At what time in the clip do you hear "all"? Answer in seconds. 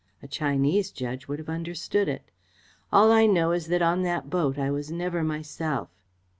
2.91-3.11